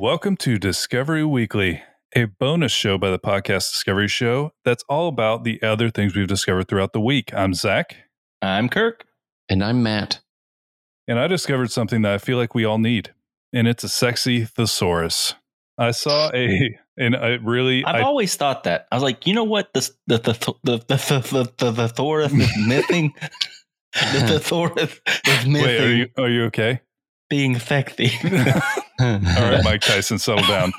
[0.00, 0.08] Discovery Weekly.
[0.08, 1.82] Welcome to Discovery Weekly,
[2.16, 6.26] a bonus show by the podcast Discovery Show that's all about the other things we've
[6.26, 7.34] discovered throughout the week.
[7.34, 7.96] I'm Zach,
[8.40, 9.04] I'm Kirk.
[9.50, 10.20] And I'm Matt.
[11.06, 13.12] and I discovered something that I feel like we all need,
[13.52, 15.34] and it's a sexy thesaurus.
[15.76, 18.86] I saw a, and I really, I've I, always thought that.
[18.90, 19.72] I was like, you know what?
[19.74, 20.32] The the the
[20.64, 22.32] the the the the, the Thor is
[22.66, 23.12] mything.
[23.92, 25.00] The, the Thor is
[25.46, 26.80] wait, are you, are you okay?
[27.30, 28.10] Being sexy.
[29.00, 30.72] All right, Mike Tyson, settle down.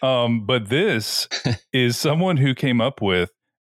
[0.00, 1.28] Um, but this
[1.72, 3.32] is someone who came up with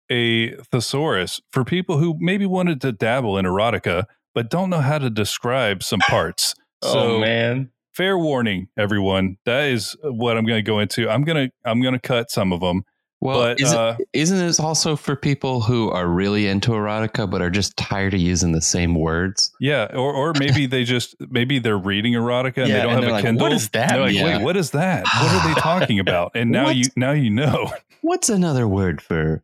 [0.09, 4.99] a thesaurus for people who maybe wanted to dabble in erotica, but don't know how
[4.99, 6.53] to describe some parts.
[6.83, 7.71] oh man.
[7.93, 9.37] fair warning, everyone.
[9.45, 11.09] That is what I'm going to go into.
[11.09, 12.83] I'm gonna I'm gonna cut some of them,
[13.21, 17.41] well, but isn't, uh, isn't this also for people who are really into erotica but
[17.41, 19.51] are just tired of using the same words?
[19.59, 23.03] yeah, or or maybe they just maybe they're reading erotica and Yeah, they don't and
[23.03, 23.45] have a like, Kindle.
[23.47, 25.05] What is that They're like, mean?" wait, what is that?
[25.05, 26.31] What are they talking about?
[26.35, 27.71] And now you now you know.
[28.01, 29.43] What's another word for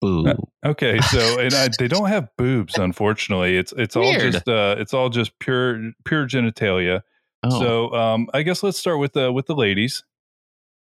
[0.00, 0.26] boo?
[0.26, 3.58] Uh, Okay, so and I, they don't have boobs, unfortunately.
[3.58, 7.02] It's it's all just uh, it's all just pure pure genitalia.
[7.42, 10.02] oh, So um, I guess let's start with the with the ladies.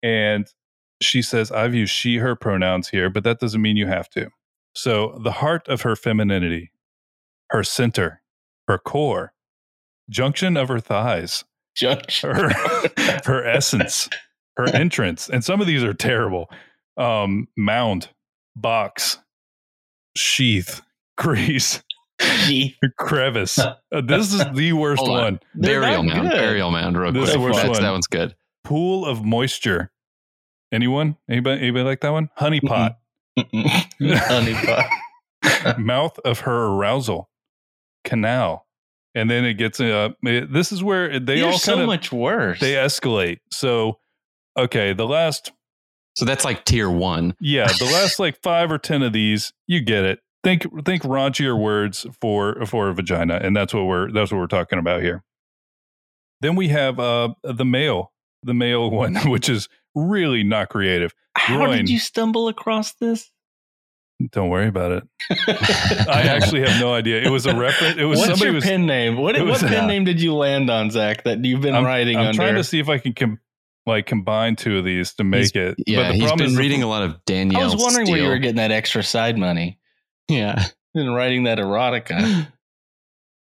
[0.03, 0.45] And
[1.01, 4.29] she says, "I've used she her pronouns here, but that doesn't mean you have to."
[4.75, 6.71] So the heart of her femininity,
[7.49, 8.21] her center,
[8.67, 9.33] her core,
[10.09, 11.43] junction of her thighs,
[11.75, 12.21] Judge.
[12.21, 12.49] her
[13.25, 14.09] her essence,
[14.57, 16.49] her entrance, and some of these are terrible.
[16.97, 18.09] Um, mound,
[18.55, 19.17] box,
[20.15, 20.81] sheath,
[21.17, 21.81] crease,
[22.45, 23.57] Gee, crevice.
[23.57, 25.09] Uh, this is the worst on.
[25.09, 25.39] one.
[25.55, 26.29] they're burial mound.
[26.29, 26.37] good.
[26.37, 27.27] Burial mound, real This quick.
[27.29, 27.83] is the worst That's- one.
[27.83, 28.35] That one's good.
[28.65, 29.91] pool of moisture.
[30.71, 31.17] Anyone?
[31.29, 31.61] Anybody?
[31.61, 32.29] Anybody like that one?
[32.35, 32.97] Honey pot.
[33.37, 34.85] Honey pot.
[35.79, 37.29] Mouth of her arousal.
[38.03, 38.65] Canal.
[39.15, 39.79] And then it gets.
[39.79, 42.59] Uh, it- this is where they They're all so kind of much worse.
[42.59, 43.39] they escalate.
[43.51, 43.99] So,
[44.57, 45.51] okay, the last
[46.15, 47.35] So that's like tier one.
[47.41, 50.19] yeah, the last like five or ten of these, you get it.
[50.43, 54.47] Think think raunchier words for for a vagina, and that's what we're that's what we're
[54.47, 55.23] talking about here.
[56.41, 58.13] Then we have uh the male,
[58.43, 61.13] the male one, which is really not creative.
[61.37, 61.77] How groin.
[61.77, 63.31] did you stumble across this?
[64.31, 65.03] Don't worry about it.
[66.09, 67.21] I actually have no idea.
[67.21, 67.97] It was a reference.
[67.97, 68.65] It was What's somebody your was.
[68.65, 69.15] pen name?
[69.15, 71.23] What, it was- what pen name did you land on, Zach?
[71.23, 72.35] That you've been I'm, writing I'm under?
[72.37, 73.39] trying to see if I can com-
[73.85, 75.75] like combine two of these to make it.
[75.87, 77.61] Yeah, but the he's problem been is reading a lot of Danielle.
[77.61, 79.79] I was wondering where you were getting that extra side money
[80.27, 80.65] Yeah.
[80.93, 82.51] and writing that erotica.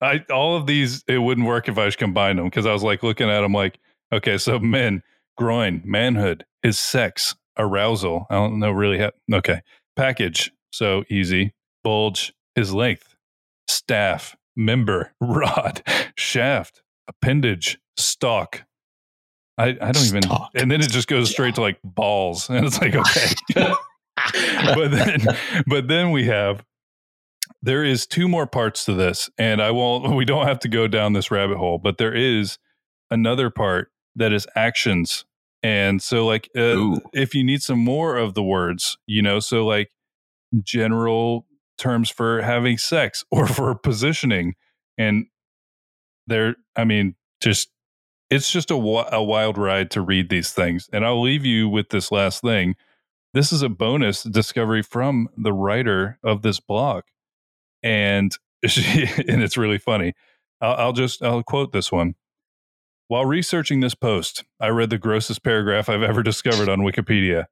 [0.01, 2.81] I all of these it wouldn't work if I just combined them because I was
[2.83, 3.77] like looking at them like
[4.15, 5.03] okay, so men,
[5.37, 8.25] groin, manhood, his sex, arousal.
[8.29, 9.11] I don't know really how.
[9.31, 9.61] Okay,
[9.95, 11.53] package, so easy.
[11.83, 13.15] Bulge, his length,
[13.67, 15.81] staff, member, rod,
[16.15, 18.63] shaft, appendage, stalk.
[19.57, 20.23] I, I don't even.
[20.53, 23.73] And then it just goes straight to like balls, and it's like okay.
[24.75, 25.25] but then
[25.67, 26.63] but then we have
[27.61, 30.87] there is two more parts to this and i won't we don't have to go
[30.87, 32.57] down this rabbit hole but there is
[33.11, 35.25] another part that is actions.
[35.63, 39.65] And so like uh, if you need some more of the words you know so
[39.65, 39.89] like
[40.61, 44.55] general terms for having sex or for positioning.
[44.97, 45.25] And
[46.27, 47.69] there i mean just
[48.31, 50.89] it's just a, a wild ride to read these things.
[50.93, 52.75] And i'll leave you with this last thing.
[53.33, 57.03] This is a bonus discovery from the writer of this blog.
[57.83, 58.31] And
[58.65, 60.13] she, and it's really funny.
[60.61, 62.15] I'll, I'll just i'll quote this one
[63.07, 67.45] while researching this post i read the grossest paragraph i've ever discovered on wikipedia.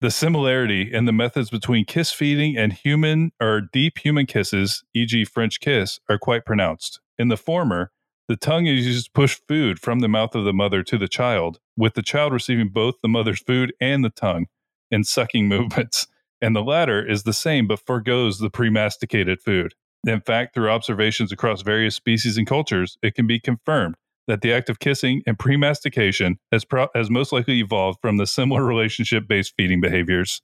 [0.00, 5.24] The similarity in the methods between kiss feeding and human or deep human kisses e.g
[5.26, 7.00] french kiss are quite pronounced.
[7.18, 7.92] In the former
[8.28, 11.08] the tongue is used to push food from the mouth of the mother to the
[11.08, 14.46] child with the child receiving both the mother's food and the tongue
[14.90, 16.06] in sucking movements,
[16.40, 19.74] and the latter is the same but forgoes the pre-masticated food.
[20.06, 23.96] In fact, through observations across various species and cultures, it can be confirmed
[24.28, 28.26] that the act of kissing and pre-mastication has, pro- has most likely evolved from the
[28.26, 30.40] similar relationship-based feeding behaviors.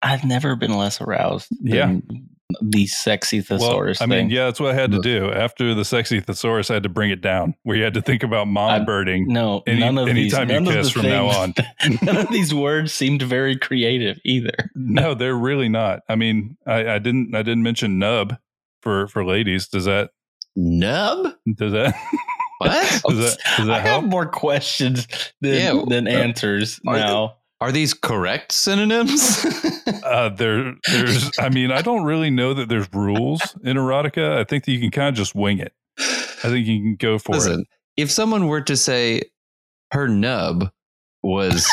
[0.00, 1.86] I've never been less aroused Yeah.
[1.86, 2.28] than
[2.60, 4.32] these sexy thesaurus well, I mean, things.
[4.32, 6.70] yeah, that's what I had to do after the sexy thesaurus.
[6.70, 9.26] I had to bring it down, where you had to think about mom I- birding.
[9.28, 10.34] No, Any- none of these.
[10.34, 11.46] anytime you None of kiss the from now
[11.80, 14.70] things- none of these words seemed very creative either.
[14.74, 16.00] No, they're really not.
[16.08, 17.34] I mean, I, I didn't.
[17.34, 18.36] I didn't mention nub
[18.82, 19.68] for for ladies.
[19.68, 20.10] Does that
[20.54, 21.32] Nub?
[21.56, 21.94] does that
[22.68, 23.02] What?
[23.08, 25.06] does that does I that have more questions
[25.40, 27.36] than, Yeah, than uh, answers are they- now.
[27.60, 29.46] Are these correct synonyms?
[30.04, 31.30] Uh, there, there's.
[31.38, 34.36] I mean, I don't really know that there's rules in erotica.
[34.38, 35.72] I think that you can kind of just wing it.
[35.98, 37.66] I think you can go for it.
[37.96, 39.22] If someone were to say
[39.92, 40.70] her nub
[41.22, 41.66] was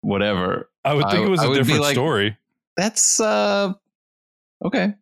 [0.00, 2.36] whatever, I would think I- it was I a different like- story.
[2.76, 3.72] that's uh
[4.64, 4.94] okay.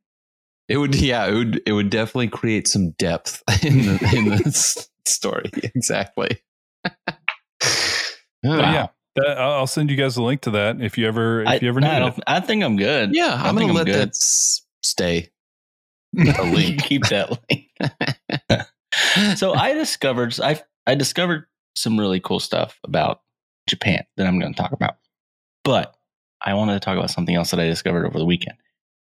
[0.73, 4.89] It would yeah, it would it would definitely create some depth in the in this
[5.07, 5.51] story.
[5.63, 6.39] Exactly.
[6.83, 6.95] But
[8.43, 8.87] uh, yeah,
[9.17, 11.59] that, I'll I'll send you guys a link to that if you ever if I,
[11.61, 12.25] you ever I, need it.
[12.27, 13.15] I think I'm good.
[13.15, 13.97] Yeah, I I'm think gonna let good.
[13.97, 15.29] that s- stay.
[16.19, 16.83] A link.
[16.83, 17.69] keep that link.
[19.37, 21.45] so I discovered I I discovered
[21.77, 23.21] some really cool stuff about
[23.69, 24.97] Japan that I'm going to talk about.
[25.65, 25.95] But
[26.41, 28.57] I wanted to talk about something else that I discovered over the weekend.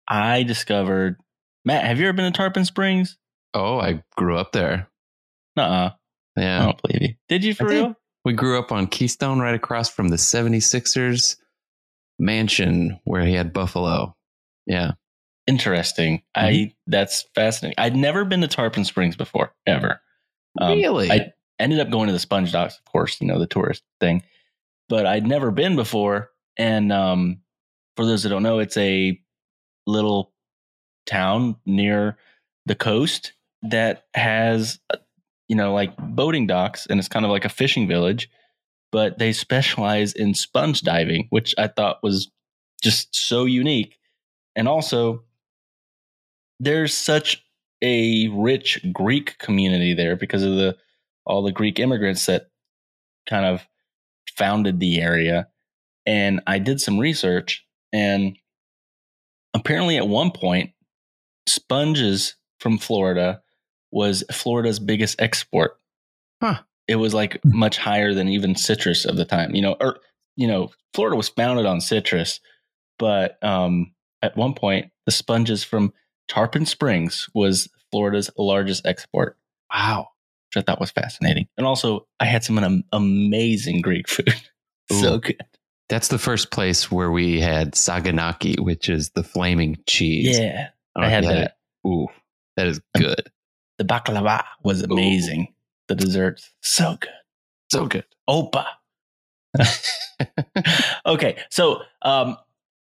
[0.09, 1.17] I discovered
[1.69, 3.19] Matt, have you ever been to Tarpon Springs?
[3.53, 4.89] Oh, I grew up there.
[5.55, 5.91] Nuh-uh.
[6.39, 7.15] I don't believe you.
[7.29, 7.75] Did you for I did.
[7.75, 7.95] real?
[8.25, 11.37] We grew up on Keystone right across from the 76ers
[12.19, 14.17] mansion where he had Buffalo.
[14.67, 14.93] Yeah.
[15.47, 16.23] Interesting.
[16.35, 17.75] I that's fascinating.
[17.77, 20.01] I'd never been to Tarpon Springs before, ever.
[20.59, 21.11] Um, really?
[21.11, 24.23] I ended up going to the Sponge Docks, of course, you know, the tourist thing.
[24.89, 26.31] But I'd never been before.
[26.57, 27.43] And um,
[27.95, 29.21] for those that don't know, it's a
[29.87, 30.33] little
[31.09, 32.17] town near
[32.67, 33.33] the coast
[33.63, 34.79] that has,
[35.49, 38.31] you know, like boating docks, and it's kind of like a fishing village.
[38.93, 42.31] But they specialize in sponge diving, which I thought was
[42.83, 43.99] just so unique.
[44.57, 45.25] And also,
[46.61, 47.45] there's such
[47.83, 50.77] a rich Greek community there because of the
[51.27, 52.49] all the Greek immigrants that
[53.29, 53.67] kind of
[54.37, 55.49] founded the area.
[56.07, 58.37] And I did some research, and
[59.53, 60.71] apparently, at one point,
[61.49, 63.41] sponges from Florida
[63.91, 65.79] was Florida's biggest export.
[66.43, 66.61] Huh.
[66.87, 69.55] It was like much higher than even citrus of the time.
[69.55, 69.99] You know, or
[70.37, 72.41] you know, Florida was founded on citrus,
[72.99, 73.93] but um,
[74.23, 75.93] at one point, the sponges from
[76.29, 79.39] Tarpon Springs was Florida's largest export
[79.73, 80.09] wow.
[80.49, 81.49] which I thought was fascinating.
[81.57, 84.35] And also, I had some am- amazing Greek food.
[84.93, 85.21] so Ooh.
[85.21, 85.41] good.
[85.89, 90.39] That's the first place where we had saganaki, which is the flaming cheese.
[90.39, 91.57] Yeah, don't I had that.
[91.85, 91.89] it.
[91.89, 92.09] Ooh,
[92.57, 93.31] that is good.
[93.79, 95.55] The baklava was amazing.
[95.87, 97.11] The desserts, so good.
[97.71, 98.05] So good.
[98.29, 98.67] Opa.
[101.07, 102.37] okay, so um,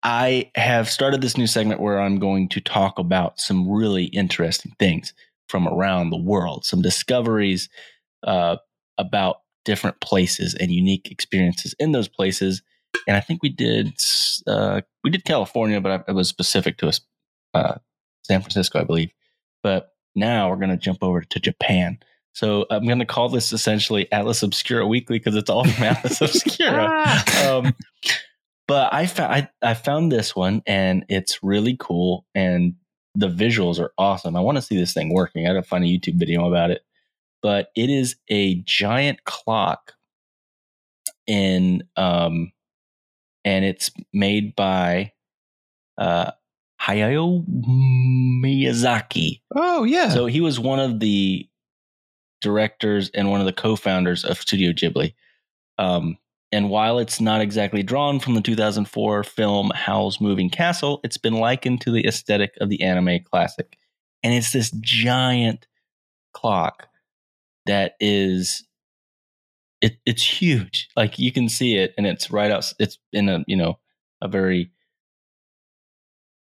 [0.03, 4.75] I have started this new segment where I'm going to talk about some really interesting
[4.79, 5.13] things
[5.49, 7.69] from around the world, some discoveries
[8.23, 8.57] uh,
[8.99, 12.63] about different places and unique experiences in those places.
[13.07, 13.93] And I think we did
[14.47, 17.01] uh, we did California, but it was specific to us,
[17.57, 17.79] uh,
[18.23, 19.11] San Francisco, I believe.
[19.63, 21.99] But now we're going to jump over to Japan.
[22.33, 26.21] So I'm going to call this essentially Atlas Obscura Weekly because it's all from Atlas
[26.21, 27.05] Obscura.
[27.47, 27.75] um,
[28.69, 32.75] but I found I, I found this one and it's really cool and
[33.15, 34.37] the visuals are awesome.
[34.37, 35.47] I want to see this thing working.
[35.47, 36.83] I got to find a YouTube video about it.
[37.43, 39.93] But it is a giant clock
[41.27, 42.53] in um
[43.45, 45.13] and it's made by
[45.99, 46.33] uh
[46.87, 47.45] Hayao
[48.45, 49.41] Miyazaki.
[49.55, 50.11] Oh yeah.
[50.11, 51.49] So he was one of the
[52.41, 55.15] directors and one of the co-founders of Studio Ghibli.
[55.79, 56.17] Um,
[56.53, 61.35] and while it's not exactly drawn from the 2004 film Howl's Moving Castle, it's been
[61.35, 63.77] likened to the aesthetic of the anime classic.
[64.23, 65.67] And it's this giant
[66.33, 66.89] clock
[67.67, 68.65] that is
[69.81, 70.89] it, it's huge.
[70.97, 73.79] Like you can see it and it's right out it's in a, you know,
[74.23, 74.71] a very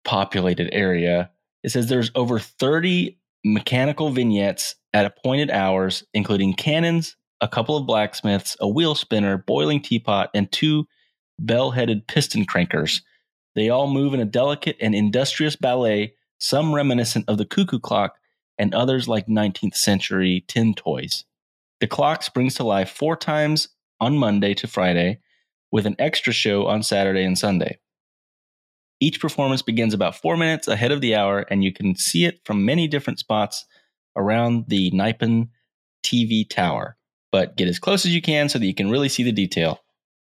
[0.09, 1.31] populated area.
[1.63, 7.87] It says there's over 30 mechanical vignettes at appointed hours, including cannons, a couple of
[7.87, 10.89] blacksmiths, a wheel spinner, boiling teapot, and two
[11.39, 13.03] bell headed piston crankers.
[13.55, 18.15] They all move in a delicate and industrious ballet, some reminiscent of the cuckoo clock,
[18.57, 21.27] and others like 19th century tin toys.
[21.81, 23.69] The clock springs to life four times
[24.01, 25.21] on Monday to Friday,
[25.71, 27.79] with an extra show on Saturday and Sunday.
[29.01, 32.41] Each performance begins about four minutes ahead of the hour, and you can see it
[32.45, 33.65] from many different spots
[34.17, 35.51] around the Nippon
[36.05, 36.97] TV tower.
[37.31, 39.81] But get as close as you can so that you can really see the detail.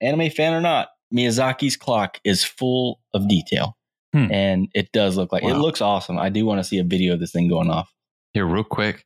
[0.01, 3.77] Anime fan or not, Miyazaki's clock is full of detail.
[4.13, 4.33] Hmm.
[4.33, 6.19] And it does look like it looks awesome.
[6.19, 7.93] I do want to see a video of this thing going off.
[8.33, 9.05] Here, real quick,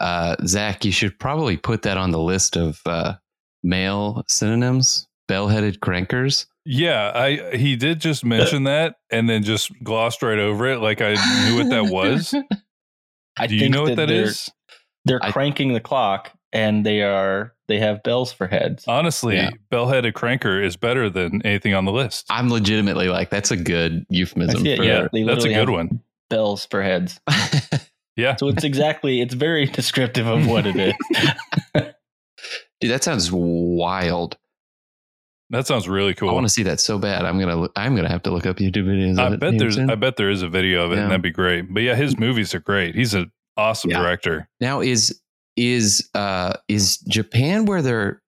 [0.00, 3.14] uh, Zach, you should probably put that on the list of uh,
[3.62, 5.06] male synonyms.
[5.28, 6.46] Bell-headed crankers.
[6.66, 11.00] Yeah, I he did just mention that and then just glossed right over it like
[11.00, 11.14] I
[11.48, 12.34] knew what that was.
[13.38, 14.50] I Do you know what that they're, is?
[15.04, 18.84] They're I- cranking the clock and they are they have bells for heads.
[18.88, 19.50] Honestly, Yeah.
[19.70, 22.26] bell-headed cranker is better than anything on the list.
[22.30, 25.08] I'm legitimately like that's a good euphemism I see it, for yeah.
[25.12, 26.00] They That's a good have one.
[26.30, 27.20] Bells for heads.
[28.16, 28.34] Yeah.
[28.36, 30.94] So it's exactly, it's very descriptive of what it is.
[32.80, 34.38] Dude, that sounds wild.
[35.50, 36.28] That sounds really cool.
[36.30, 37.24] I want to see that so bad.
[37.24, 39.18] I'm gonna look, I'm gonna have to look up YouTube videos.
[39.18, 39.90] I of it bet here there's soon.
[39.90, 41.02] I bet there is a video of it Yeah.
[41.02, 41.72] and that'd be great.
[41.72, 42.94] But yeah, his movies are great.
[42.96, 44.00] He's an awesome Yeah.
[44.00, 44.48] director.
[44.60, 45.20] now is
[45.56, 48.20] is uh is Japan where they're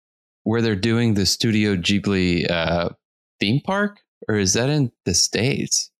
[0.44, 2.90] where they're doing the Studio Ghibli uh
[3.40, 5.90] theme park or is that in the states?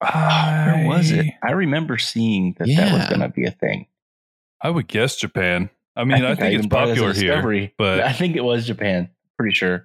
[0.00, 1.26] Where was it?
[1.42, 3.86] I remember seeing that that was going to be a thing.
[4.60, 5.70] I would guess Japan.
[5.94, 7.14] I mean, I think, it's even brought it as a popular
[7.52, 7.70] here.
[7.78, 9.10] but- I think it was Japan.
[9.38, 9.84] Pretty sure.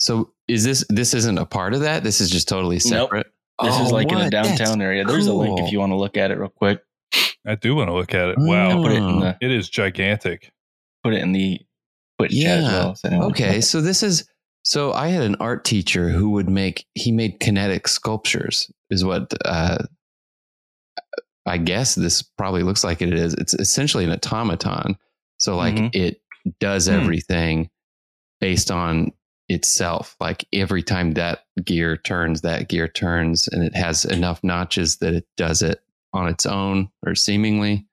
[0.00, 2.02] So is this this isn't a part of that?
[2.02, 2.82] This is just totally Nope.
[2.82, 3.26] separate.
[3.62, 4.30] This is Oh, like in a what?
[4.32, 5.04] That's downtown area.
[5.04, 6.82] There's a link if you want to look at it real quick.
[7.46, 8.36] I do want to look at it.
[8.38, 8.46] Oh.
[8.46, 8.82] Wow.
[8.82, 10.50] Put it in the It is gigantic.
[11.04, 11.60] put it in the
[12.18, 12.72] Twitch chat as Yeah.
[12.72, 12.94] well.
[12.94, 14.26] so anyone Okay, so this is
[14.64, 19.32] so I had an art teacher who would make he made kinetic sculptures is what
[19.44, 19.78] uh
[21.46, 23.34] I guess this probably looks like it is.
[23.34, 24.96] It's essentially an automaton.
[25.38, 25.94] So like Mhm.
[25.94, 26.20] it
[26.60, 26.92] does Hmm.
[26.94, 27.70] everything
[28.40, 29.12] based on
[29.50, 30.16] itself.
[30.20, 35.12] Like every time that gear turns, that gear turns and it has enough notches that
[35.12, 37.86] it does it on its own or seemingly.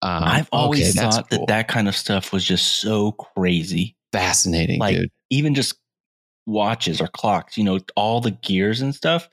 [0.00, 1.40] Um, I've always okay, thought cool.
[1.40, 3.96] that that kind of stuff was just so crazy.
[4.12, 5.10] fascinating, like dude.
[5.30, 5.74] even just
[6.46, 9.28] watches or clocks, you know, all the gears and stuff.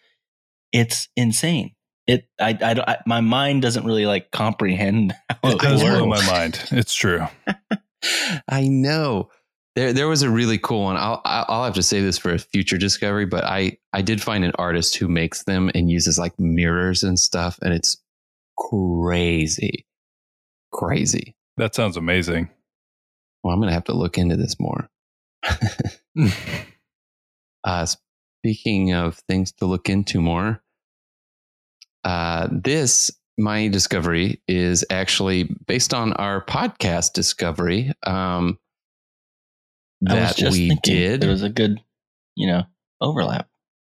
[0.74, 1.74] It's insane.
[2.08, 5.82] It, I, I, don't- I my mind doesn't really like comprehend how It it does
[5.82, 6.26] blow works.
[6.28, 6.68] my mind.
[6.72, 7.26] It's true.
[8.50, 9.30] I know.
[9.76, 10.98] There, there was a really cool one.
[10.98, 14.22] I'll, I'll I'll have to save this for a future discovery, but I, I did
[14.22, 17.98] find an artist who makes them and uses like mirrors and stuff, and it's
[18.58, 19.86] crazy,
[20.72, 21.36] crazy.
[21.58, 22.50] That sounds amazing.
[23.44, 24.90] Well, I'm gonna have to look into this more.
[27.66, 27.88] Uh,
[28.46, 30.62] speaking of things to look into more,
[32.04, 38.58] uh, this my discovery is actually based on our podcast discovery um,
[40.02, 41.22] that just we thinking did.
[41.22, 41.80] There was a good,
[42.36, 42.64] you know,
[43.02, 43.50] overlap.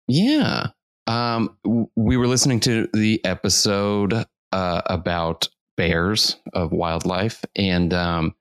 [0.07, 0.67] Yeah.
[1.07, 1.57] Um,
[1.95, 8.35] we were listening to the episode uh, about bears of wildlife and um,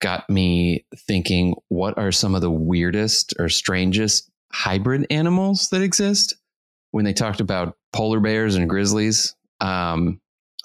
[0.00, 6.36] got me thinking what are some of the weirdest or strangest hybrid animals that exist
[6.90, 9.36] when they talked about polar bears and grizzlies.
[9.60, 10.20] Um,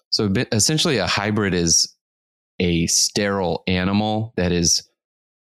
[0.09, 1.93] so essentially, a hybrid is
[2.59, 4.89] a sterile animal that is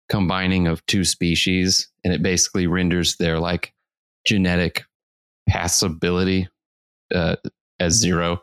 [0.09, 3.73] combining of two species, and it basically renders their like
[4.27, 4.83] genetic
[5.49, 6.47] passability
[7.13, 7.35] uh,
[7.79, 8.41] as zero.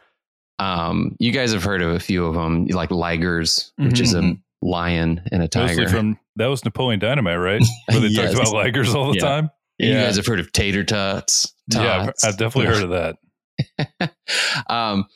[0.59, 4.21] Um, you guys have heard of a few of them, like ligers, which is a
[4.21, 4.41] Mhm.
[4.63, 5.89] lion and a tiger.
[5.89, 7.63] from that was Napoleon Dynamite, right?
[7.91, 8.33] Where they Yes.
[8.35, 9.21] talked about ligers all the Yeah.
[9.29, 9.51] time.
[9.79, 11.53] You guys have heard of tater tots.
[11.69, 12.09] Yeah, I've.
[12.23, 14.13] I've definitely heard of that.
[14.71, 15.07] um,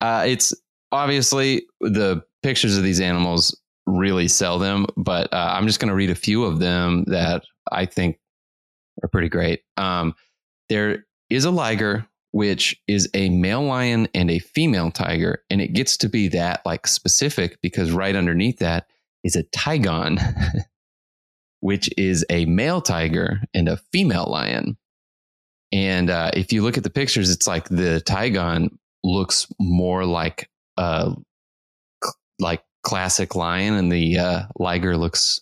[0.00, 0.54] uh, it's
[0.92, 5.94] obviously the pictures of these animals really sell them, but uh, I'm just going to
[5.94, 8.18] read a few of them that I think
[9.02, 9.62] are pretty great.
[9.76, 10.14] Um,
[10.68, 15.72] there is a liger, which is a male lion and a female tiger, and it
[15.72, 18.86] gets to be that like specific because right underneath that
[19.22, 20.20] is a tigon,
[21.60, 24.76] which is a male tiger and a female lion.
[25.72, 28.70] And uh, if you look at the pictures, it's like the tigon
[29.02, 30.48] looks more like
[30.78, 31.14] uh
[32.40, 35.40] like classic lion, and the uh, liger looks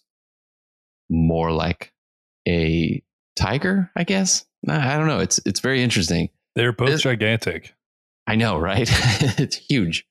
[1.10, 1.92] more like
[2.48, 3.02] a
[3.36, 3.90] tiger.
[3.96, 5.20] I guess I I don't know.
[5.20, 6.30] It's it's very interesting.
[6.54, 7.74] They're both This- gigantic.
[8.26, 8.88] I know, right?
[9.38, 10.06] it's huge.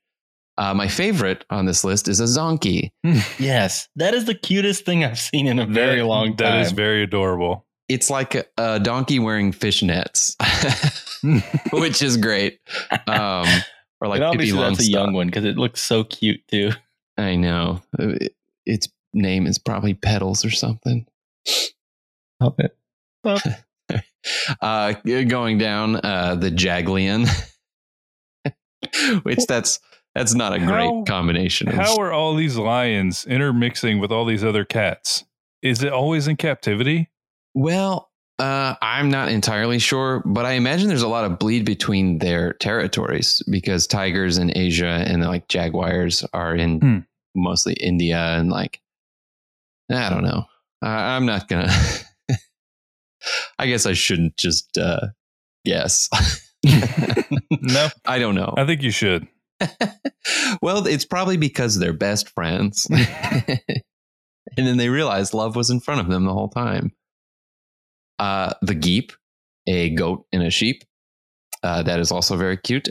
[0.57, 2.91] Uh, my favorite on this list is a zonkey.
[3.39, 6.57] Yes, that is the cutest thing I've seen in a very That- long time.
[6.57, 7.65] That is very adorable.
[7.87, 10.35] It's like a, a donkey wearing fishnets,
[11.73, 12.59] which is great.
[13.07, 13.47] Um,
[14.01, 16.71] or like and obviously that's a young one because it looks so cute too.
[17.17, 17.81] I know.
[17.99, 21.07] It- its name is probably Petals or something.
[21.45, 22.77] Stop it.
[24.61, 27.27] Uh, going down uh, the Jaglion,
[29.23, 29.79] which that's
[30.13, 31.69] that's not a great combination.
[31.69, 35.25] Of, How are all these lions intermixing with all these other cats?
[35.63, 37.09] Is it always in captivity?
[37.55, 38.10] well,
[38.41, 42.53] uh, I'm not entirely sure, but I imagine there's a lot of bleed between their
[42.53, 46.97] territories because tigers in Asia and like jaguars are in Hmm.
[47.35, 48.81] mostly India and like
[49.91, 50.45] I don't know.
[50.81, 51.71] I, I'm not gonna.
[53.59, 55.07] I guess I shouldn't just uh,
[55.65, 56.09] guess.
[57.63, 58.53] No, I don't know.
[58.57, 59.27] I think you should.
[60.61, 62.87] well, it's probably because they're best friends.
[62.89, 66.91] and then they realized love was in front of them the whole time.
[68.21, 69.13] Uh, the geep,
[69.67, 70.83] a goat and a sheep.
[71.63, 72.87] Uh, that is also very cute.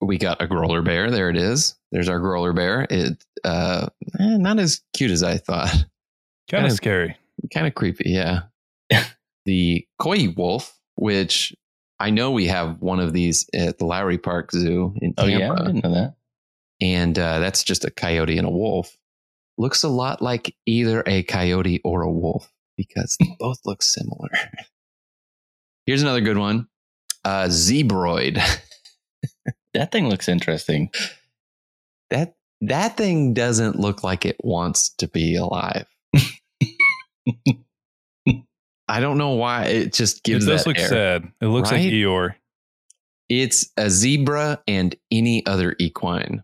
[0.00, 1.12] we got a grolar bear.
[1.12, 1.76] There it is.
[1.92, 2.88] There's our grolar bear.
[2.90, 3.86] It uh,
[4.18, 5.72] eh, not as cute as I thought.
[6.50, 7.16] Kind of- scary.
[7.54, 8.42] Kind of creepy, yeah.
[9.46, 11.54] the coywolf, which
[12.00, 15.22] I know we have one of these at the Lowry Park Zoo in Tampa.
[15.22, 16.14] Oh yeah, I didn't know that.
[16.80, 18.96] and uh, that's just a coyote and a wolf.
[19.56, 24.28] Looks a lot like either a coyote or a wolf because they both look similar.
[25.86, 26.68] Here's another good one:
[27.24, 28.40] uh, zebroid.
[29.74, 30.90] That thing looks interesting.
[32.10, 35.86] that that thing doesn't look like it wants to be alive.
[38.88, 40.88] I don't know why it just It gives does that look air.
[40.88, 41.32] sad.
[41.40, 41.84] It looks Right?
[41.84, 42.34] like Eeyore.
[43.30, 46.42] It's a zebra and any other equine,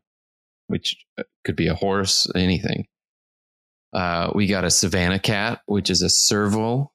[0.68, 2.86] which uh, could be a horse, anything.
[3.92, 6.92] Uh, we got a savannah cat, which is a serval,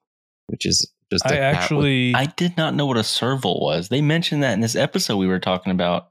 [0.48, 3.60] which is just a I cat with- actually, I did not know what a serval
[3.62, 3.90] was.
[3.90, 6.10] They mentioned that in this episode we were talking about.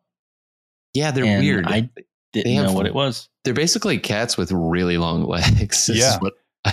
[0.95, 1.67] yeah, they're and weird.
[1.67, 1.89] I
[2.33, 3.29] didn't They have- know what it was.
[3.45, 5.87] they're basically cats with really long legs.
[5.87, 6.73] This is Yeah.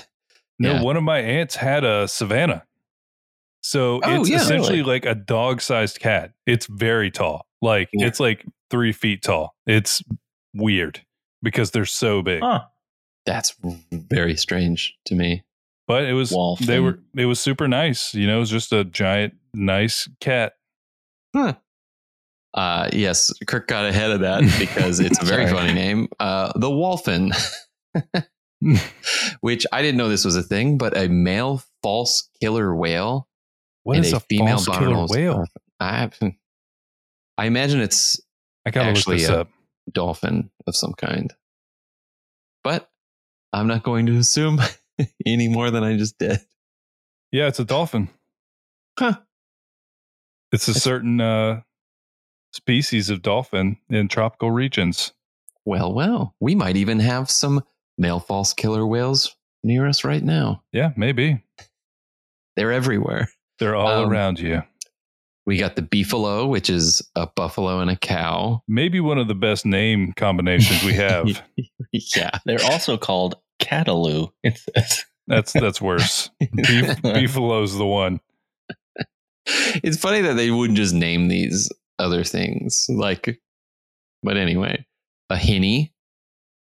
[0.60, 2.66] no, one of my aunts had a Savannah.
[3.62, 4.94] So Oh, it's yeah, essentially really?
[4.94, 6.32] like a dog sized cat.
[6.46, 7.46] It's very tall.
[7.62, 8.08] Like Yeah.
[8.08, 9.56] it's like three feet tall.
[9.68, 10.02] It's
[10.54, 11.02] weird
[11.44, 12.42] because they're so big.
[12.42, 12.62] Huh.
[13.26, 13.56] That's
[13.92, 15.44] very strange to me.
[15.88, 18.14] But it was Wolf they were it was super nice.
[18.14, 20.54] You know, it was just a giant nice cat.
[22.54, 26.08] Uh, yes, Kirk got ahead of that because it's a very funny name.
[26.20, 27.32] Uh, the Wholphin,
[29.42, 33.28] which I didn't know this was a thing, but a male false killer whale
[33.84, 35.46] What and is a, a, female false killer whale?
[35.80, 36.10] I,
[37.38, 38.20] I imagine it's
[38.66, 39.50] I gotta actually look this a- up.
[39.92, 41.34] dolphin of some kind,
[42.64, 42.90] but
[43.54, 44.60] I'm not going to assume
[45.26, 46.40] any more than I just did.
[47.32, 48.10] Yeah, it's a dolphin.
[48.98, 49.20] Huh.
[50.52, 51.62] It's a certain uh,
[52.54, 55.14] species of dolphin in tropical regions.
[55.66, 57.64] Well, well, we might even have some
[57.98, 60.64] male false killer whales near us right now.
[60.72, 61.44] Yeah, maybe
[62.56, 63.30] They're everywhere.
[63.60, 64.64] they're all Um, around you.
[65.50, 68.62] We got the beefalo, which is a buffalo and a cow.
[68.68, 71.42] Maybe one of the best name combinations we have.
[71.92, 72.30] yeah.
[72.46, 74.30] They're also called cattalo.
[74.44, 75.06] It says.
[75.28, 76.30] That's that's worse.
[76.40, 78.20] Beef, Beefalo's the one.
[79.48, 82.86] It's funny that they wouldn't just name these other things.
[82.88, 83.40] Like,
[84.22, 84.86] but anyway,
[85.32, 85.94] a hinny.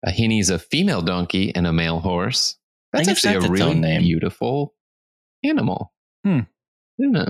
[0.04, 2.56] A hinny's a female donkey and a male horse.
[2.92, 4.02] That's actually that's a its really name.
[4.02, 4.74] beautiful
[5.44, 5.92] animal.
[6.24, 6.40] Hmm.
[6.98, 7.24] Yeah.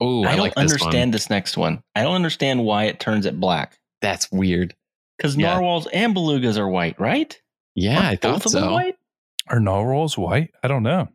[0.00, 1.10] Oh, I, I don't like this understand one.
[1.10, 1.82] this next one.
[1.94, 3.78] I don't understand why it turns it black.
[4.00, 4.74] That's weird.
[5.18, 5.52] Because Yeah.
[5.54, 7.38] narwhals and belugas are white, right?
[7.74, 8.72] Yeah, I Aren't thought both of them so.
[8.72, 8.96] white?
[9.48, 10.50] Are narwhals white?
[10.62, 11.08] I don't know.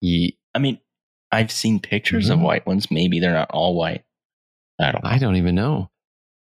[0.00, 0.78] Ye- I mean,
[1.30, 2.42] I've seen pictures of Mhm.
[2.42, 2.90] white ones.
[2.90, 4.04] Maybe they're not all white.
[4.80, 5.10] I don't know.
[5.10, 5.90] I don't even know.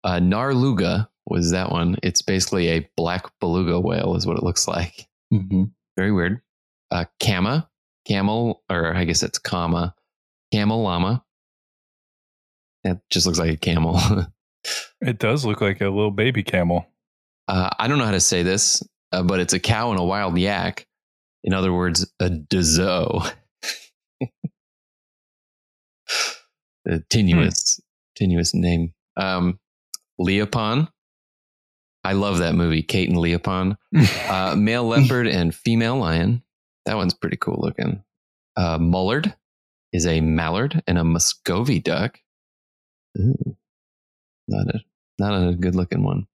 [0.03, 1.95] Uh, Narluga was that one.
[2.03, 5.07] It's basically a black beluga whale, is what it looks like.
[5.33, 5.71] Mhm.
[5.97, 6.41] Very weird.
[6.91, 7.67] Uh, Cama,
[8.07, 9.95] camel, or I guess it's comma,
[10.51, 11.24] camel llama.
[12.85, 13.99] That just looks like a camel.
[15.01, 16.87] It does look like a little baby camel.
[17.47, 20.03] uh, I don't know how to say this, uh, but it's a cow and a
[20.03, 20.87] wild yak.
[21.43, 23.31] In other words, a dezo.
[26.87, 27.79] a tenuous,
[28.15, 28.93] tenuous name.
[29.15, 29.59] Um,
[30.19, 30.87] Leopon.
[32.03, 33.77] I love that movie, Kate and Leopon.
[34.27, 36.41] Uh, male leopard and female lion.
[36.87, 38.03] That one's pretty cool looking.
[38.57, 39.35] Uh, Mullard
[39.93, 42.19] is a mallard and a Muscovy duck.
[43.19, 43.55] Ooh,
[44.47, 44.79] not a
[45.19, 46.27] not a good looking one.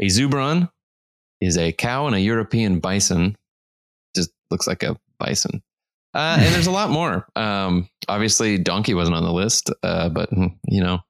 [0.00, 0.70] A zubron
[1.40, 3.36] is a cow and a European bison.
[4.14, 5.62] Just looks like a bison.
[6.14, 7.26] Uh, and there's a lot more.
[7.36, 11.00] Um, obviously, donkey wasn't on the list, uh, but hmm, you know,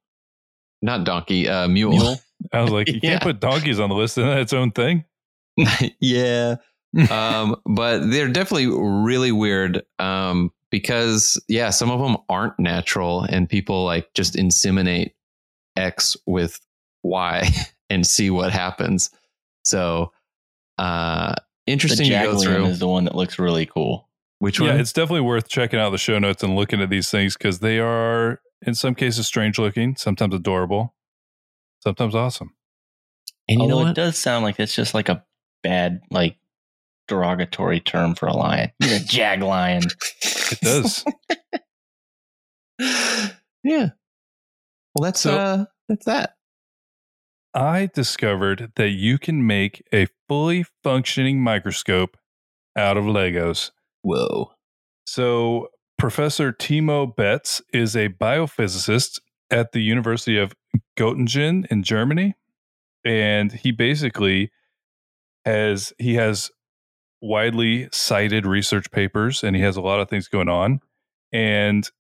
[0.83, 1.93] not donkey, uh, mule.
[1.93, 2.17] Mule?
[2.53, 3.11] I was like, you Yeah.
[3.11, 4.19] can't put donkeys on the list.
[4.19, 5.05] Isn't that its own thing?
[6.01, 6.57] yeah.
[7.11, 13.49] um, but they're definitely really weird um, because, yeah, some of them aren't natural and
[13.49, 15.13] people like just inseminate
[15.77, 16.61] X with
[17.03, 17.49] Y
[17.91, 19.11] and see what happens.
[19.65, 20.13] So,
[20.79, 21.35] uh,
[21.67, 22.67] The interesting to go through.
[22.67, 24.09] is the one that looks really cool.
[24.39, 24.81] Which Yeah, one?
[24.81, 27.79] it's definitely worth checking out the show notes and looking at these things because they
[27.79, 30.95] are, in some cases, strange looking, sometimes adorable,
[31.81, 32.55] sometimes awesome.
[33.49, 35.25] and you know Although it does sound like it's just like a
[35.63, 36.37] bad, like
[37.09, 38.71] derogatory term for a lion.
[38.81, 39.83] You're a jag lion.
[40.49, 41.05] It does.
[43.65, 43.89] yeah.
[44.95, 46.35] Well, that's So- uh, that's that.
[47.55, 52.19] I discovered that you can make a fully functioning microscope
[52.77, 53.71] out of Legos.
[54.03, 54.53] Whoa.
[55.07, 60.53] So, Professor Timo Betz is a biophysicist at the University of
[60.99, 62.35] Göttingen in Germany,
[63.07, 64.51] and he basically
[65.47, 66.51] has he has
[67.27, 70.81] widely cited research papers and he has a lot of things going on
[71.33, 71.91] and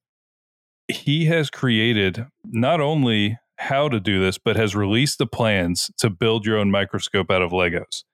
[0.89, 6.09] he has created not only how to do this but has released the plans to
[6.09, 8.05] build your own microscope out of legos.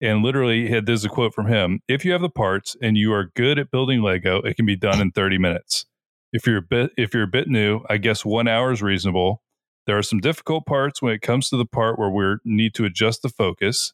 [0.00, 3.12] And literally this is a quote from him if you have the parts and you
[3.12, 5.86] are good at building lego it can be done in 30 minutes.
[6.32, 9.42] If you're a bit if you're a bit new i guess one hour is reasonable.
[9.86, 12.84] There are some difficult parts when it comes to the part where we need to
[12.84, 13.92] adjust the focus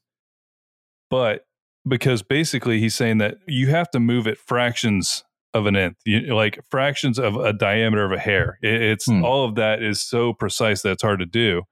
[1.11, 1.44] but
[1.87, 6.35] because basically he's saying that you have to move it fractions of an nth, you,
[6.35, 8.59] like fractions of a diameter of a hair.
[8.62, 9.25] It, it's hmm.
[9.25, 11.62] all of that is so precise that it's hard to do.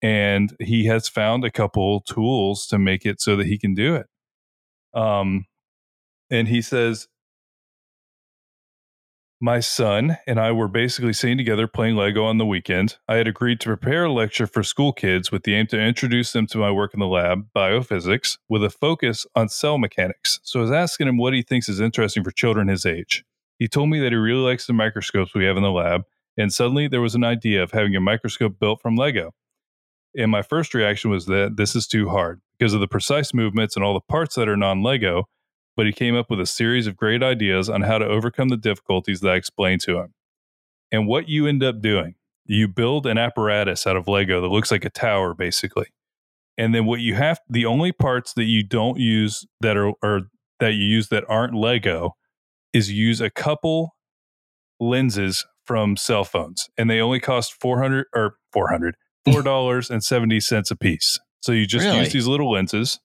[0.00, 3.96] And he has found a couple tools to make it so that he can do
[3.96, 4.06] it.
[4.94, 5.46] Um,
[6.30, 7.08] and he says
[9.40, 12.96] my son and I were basically sitting together playing Lego on the weekend.
[13.06, 16.32] I had agreed to prepare a lecture for school kids with the aim to introduce
[16.32, 20.40] them to my work in the lab, biophysics, with a focus on cell mechanics.
[20.42, 23.24] So I was asking him what he thinks is interesting for children his age.
[23.58, 26.02] He told me that he really likes the microscopes we have in the lab,
[26.36, 29.34] and suddenly there was an idea of having a microscope built from Lego.
[30.16, 33.76] And my first reaction was that this is too hard because of the precise movements
[33.76, 35.28] and all the parts that are non Lego
[35.78, 38.56] but he came up with a series of great ideas on how to overcome the
[38.56, 40.12] difficulties that I explained to him.
[40.90, 44.72] And what you end up doing, you build an apparatus out of Lego that looks
[44.72, 45.86] like a tower, basically.
[46.56, 50.22] And then what you have, the only parts that you don't use that are, or
[50.58, 52.16] that you use that aren't Lego
[52.72, 53.94] is use a couple
[54.80, 56.68] lenses from cell phones.
[56.76, 58.96] And they only cost 400 or 400,
[59.28, 61.20] $4.70 a piece.
[61.40, 62.00] So you just really?
[62.00, 62.98] use these little lenses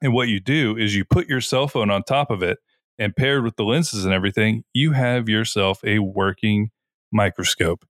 [0.00, 2.58] and what you do is you put your cell phone on top of it
[2.98, 6.70] and paired with the lenses and everything, you have yourself a working
[7.12, 7.84] microscope.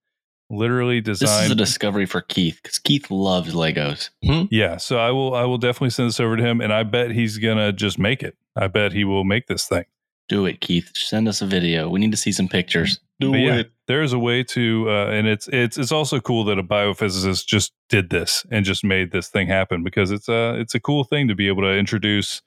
[0.51, 1.41] Literally designed.
[1.41, 4.09] This is a discovery for Keith because Keith loves Legos.
[4.25, 4.45] Hmm?
[4.51, 5.35] Yeah, so I will.
[5.35, 8.23] I will definitely send this over to him, and I bet he's gonna just make
[8.23, 8.35] it.
[8.57, 9.85] I bet he will make this thing.
[10.29, 10.91] Do it, Keith.
[10.95, 11.89] Send us a video.
[11.89, 13.01] We need to see some pictures.
[13.19, 13.43] Do but it.
[13.43, 17.47] Yeah, there's a way to, uh, and it's it's it's also cool that a biophysicist
[17.47, 21.05] just did this and just made this thing happen because it's a it's a cool
[21.05, 22.43] thing to be able to introduce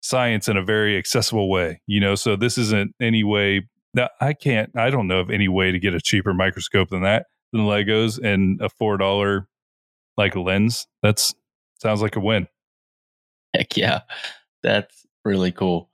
[0.00, 1.80] science in a very accessible way.
[1.86, 4.76] You know, so this isn't any way that I can't.
[4.76, 8.18] I don't know of any way to get a cheaper microscope than that than Legos
[8.22, 9.46] and a four dollar
[10.16, 10.86] like lens.
[11.02, 11.32] That's
[11.80, 12.48] sounds like a win.
[13.54, 14.00] Heck yeah,
[14.62, 15.88] that's really cool.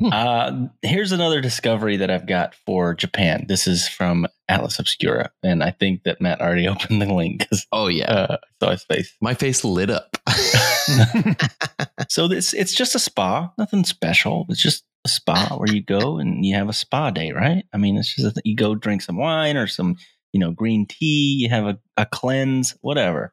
[0.12, 3.44] Uh, here's another discovery that I've got for Japan.
[3.48, 7.46] This is from Atlas Obscura, and I think that Matt already opened the link.
[7.70, 9.14] Oh yeah, uh, I saw his face.
[9.20, 10.16] My face lit up.
[12.08, 14.46] so this it's just a spa, nothing special.
[14.48, 17.64] It's just a spa where you go and you have a spa day, right?
[17.72, 19.96] I mean, it's just that you go drink some wine or some,
[20.32, 21.36] you know, green tea.
[21.40, 23.32] You have a, a cleanse, whatever.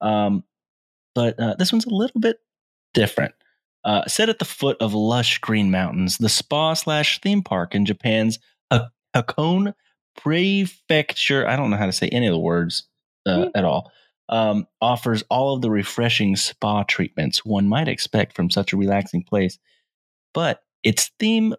[0.00, 0.44] Um,
[1.14, 2.38] but uh, this one's a little bit
[2.94, 3.34] different.
[3.84, 7.84] Uh, set at the foot of lush green mountains, the spa slash theme park in
[7.84, 8.38] Japan's
[9.14, 9.74] Hakone
[10.16, 12.84] Prefecture, I don't know how to say any of the words
[13.26, 13.50] uh, mm.
[13.54, 13.90] at all,
[14.28, 19.22] um, offers all of the refreshing spa treatments one might expect from such a relaxing
[19.22, 19.58] place.
[20.32, 21.54] But its theme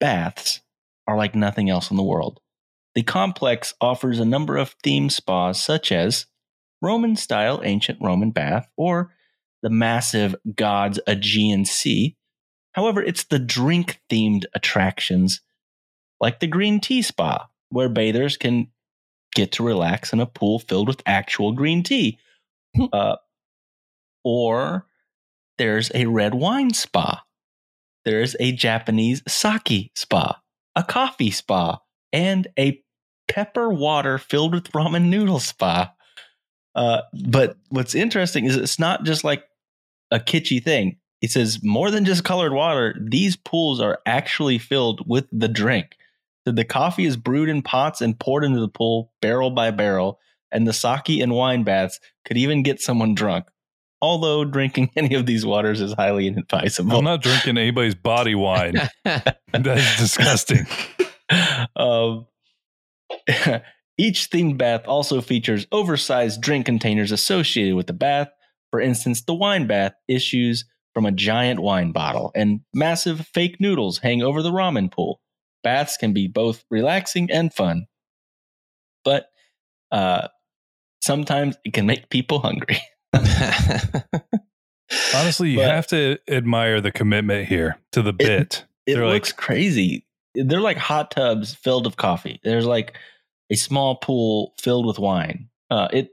[0.00, 0.60] baths
[1.06, 2.40] are like nothing else in the world.
[2.94, 6.26] The complex offers a number of theme spas, such as
[6.82, 9.12] Roman style ancient Roman bath or
[9.62, 12.16] the massive God's Aegean Sea.
[12.72, 15.40] However, it's the drink themed attractions
[16.20, 18.68] like the green tea spa, where bathers can
[19.34, 22.18] get to relax in a pool filled with actual green tea.
[22.76, 22.84] Hmm.
[22.92, 23.16] uh,
[24.24, 24.86] or
[25.56, 27.24] there's a red wine spa.
[28.04, 30.40] There's a Japanese sake spa,
[30.76, 31.80] a coffee spa,
[32.12, 32.82] and a
[33.28, 35.92] pepper water filled with ramen noodle spa.
[36.78, 39.42] Uh, but what's interesting is it's not just like
[40.12, 40.96] a kitschy thing.
[41.20, 42.94] It says more than just colored water.
[43.00, 45.96] These pools are actually filled with the drink.
[46.46, 50.20] So the coffee is brewed in pots and poured into the pool barrel by barrel,
[50.52, 53.46] and the sake and wine baths could even get someone drunk.
[54.00, 56.96] Although drinking any of these waters is highly inadvisable.
[56.96, 58.74] I'm not drinking anybody's body wine.
[59.04, 60.66] that is disgusting.
[61.76, 62.26] Um,
[63.98, 68.28] each themed bath also features oversized drink containers associated with the bath.
[68.70, 73.98] For instance, the wine bath issues from a giant wine bottle, and massive fake noodles
[73.98, 75.20] hang over the ramen pool.
[75.62, 77.86] Baths can be both relaxing and fun,
[79.04, 79.26] but
[79.90, 80.28] uh,
[81.00, 82.80] sometimes it can make people hungry.
[85.14, 88.64] Honestly, you but have to admire the commitment here to the bit.
[88.86, 90.06] It, it looks like, crazy.
[90.34, 92.40] They're like hot tubs filled with coffee.
[92.44, 92.96] There's like
[93.50, 95.48] a small pool filled with wine.
[95.70, 96.10] Uh, it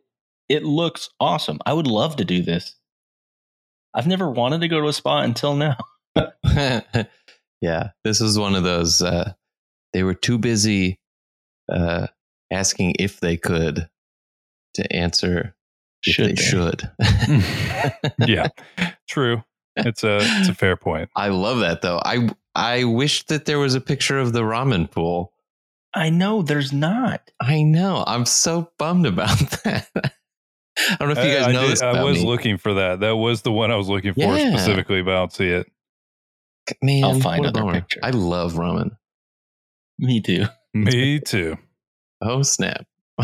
[0.49, 1.59] it looks awesome.
[1.65, 2.75] I would love to do this.
[3.93, 5.77] I've never wanted to go to a spa until now.
[7.61, 9.01] yeah, this is one of those.
[9.01, 9.33] Uh,
[9.93, 10.99] they were too busy
[11.71, 12.07] uh,
[12.51, 13.89] asking if they could
[14.75, 15.55] to answer
[16.05, 16.41] if Should they they?
[16.41, 16.91] should.
[18.27, 18.47] yeah,
[19.09, 19.43] true.
[19.77, 21.09] It's a it's a fair point.
[21.15, 22.01] I love that though.
[22.05, 25.33] I I wish that there was a picture of the ramen pool.
[25.95, 27.31] I know there's not.
[27.41, 28.03] I know.
[28.05, 29.87] I'm so bummed about that.
[30.77, 31.81] I don't know if you guys I, I know did- this.
[31.81, 32.25] I was me.
[32.25, 32.99] looking for that.
[32.99, 34.49] That was the one I was looking for Yeah.
[34.49, 35.67] specifically, but I don't see it.
[36.81, 37.85] Man, I'll find what a other bummer.
[38.03, 38.97] I love ramen.
[39.99, 40.45] Me too.
[40.73, 41.57] Me too.
[42.21, 42.85] Oh snap!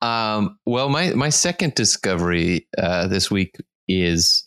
[0.00, 3.56] um, well, my my second discovery uh, this week
[3.88, 4.45] is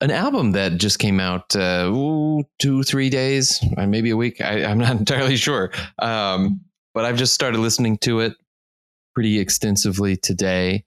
[0.00, 4.40] an album that just came out uh, ooh, two three days, uh, maybe a week.
[4.40, 6.60] I, I'm not entirely sure, um,
[6.94, 8.34] but I've just started listening to it
[9.14, 10.84] pretty extensively today.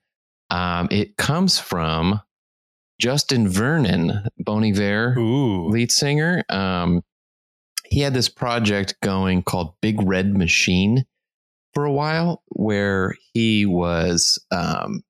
[0.52, 2.22] Um, it comes from
[3.00, 5.70] Justin Vernon, Bon Iver Ooh.
[5.70, 6.44] lead singer.
[6.50, 7.02] Um,
[7.86, 11.06] he had this project going called Big Red Machine
[11.74, 15.02] for a while, where he was um,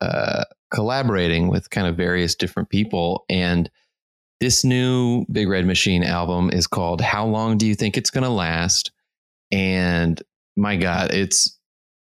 [0.00, 3.24] uh, collaborating with kind of various different people.
[3.28, 3.70] And
[4.40, 8.30] this new Big Red Machine album is called "How Long Do You Think It's Gonna
[8.30, 8.92] Last?"
[9.50, 10.22] And
[10.56, 11.58] my God, it's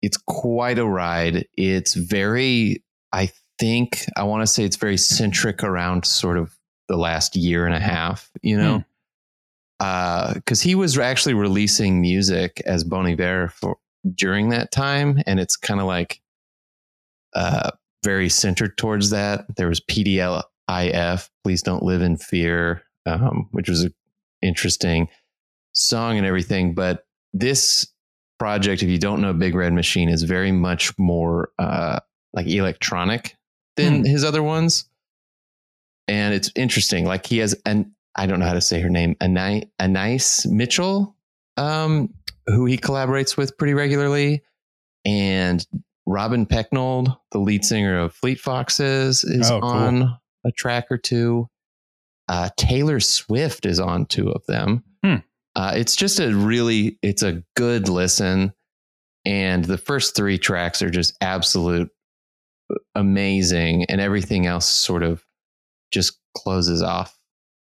[0.02, 1.48] it's quite a ride.
[1.58, 6.56] It's very, I think, I want to say it's very centric around sort of
[6.88, 8.84] the last year and a half, you know,
[9.80, 13.78] uh because he was actually releasing music as Bon Iver for
[14.14, 16.22] during that time, and it's kind of like
[17.34, 17.72] uh,
[18.06, 19.46] very centered towards that.
[19.58, 23.94] There was PDLIF, Please Don't Live in Fear, um, which was an
[24.42, 25.10] interesting
[25.74, 27.86] song and everything, but this
[28.40, 32.00] project, if you don't know Big Red Machine, is very much more uh,
[32.34, 33.36] like electronic
[33.76, 34.04] than Hmm.
[34.06, 34.86] his other ones.
[36.08, 37.06] And it's interesting.
[37.06, 41.18] Like he has an I don't know how to say her name, Anais, Anais Mitchell,
[41.58, 42.14] um,
[42.48, 44.42] who he collaborates with pretty regularly,
[45.04, 45.66] and
[46.06, 49.70] Robin Pecknold, the lead singer of Fleet Foxes, is Oh, cool.
[49.70, 51.50] on a track or two.
[52.28, 54.84] Uh, Taylor Swift is on two of them.
[55.04, 55.16] Hmm.
[55.56, 58.54] Uh, it's just a really, it's a good listen,
[59.26, 61.90] and the first three tracks are just absolute
[62.96, 65.24] amazing, and everything else sort of
[65.92, 67.18] just closes off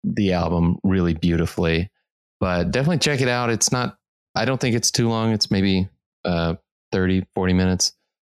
[0.04, 1.90] the album really beautifully.
[2.40, 3.50] But definitely check it out.
[3.50, 3.96] It's not,
[4.34, 5.32] I don't think it's too long.
[5.32, 5.88] It's maybe
[6.24, 6.54] uh,
[6.92, 7.92] 30, 40 minutes,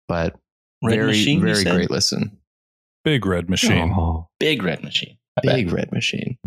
[0.08, 0.36] but
[0.84, 2.38] Red very, Machine, you very great listen.
[3.04, 3.94] Big red machine.
[3.96, 5.18] Oh, Big Red Machine.
[5.38, 5.56] I bet.
[5.56, 6.38] big red machine.